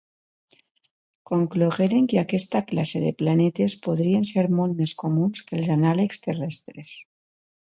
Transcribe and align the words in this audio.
Conclogueren 1.31 2.07
que 2.13 2.19
aquesta 2.21 2.61
classe 2.71 3.01
de 3.03 3.11
planetes 3.19 3.77
podrien 3.89 4.27
ser 4.31 4.47
molt 4.61 4.77
més 4.81 4.97
comuns 5.05 5.45
que 5.51 5.61
els 5.61 5.71
anàlegs 5.77 6.25
terrestres. 6.29 6.97